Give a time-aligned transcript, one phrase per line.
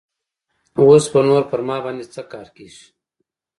[0.79, 2.85] اوس به نور پر ما باندې څه کار کيږي.